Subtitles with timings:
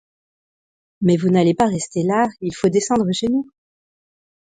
[1.01, 3.47] Mais vous n'allez pas rester là, il faut descendre chez nous.